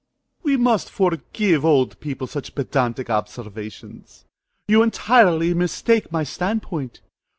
[0.01, 0.33] MR.
[0.33, 0.45] FORTE.
[0.45, 4.25] We must forgive old people such pedantic observations.
[4.67, 7.01] You entirely mistake my stand point.